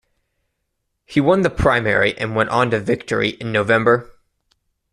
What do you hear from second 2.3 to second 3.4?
went on to victory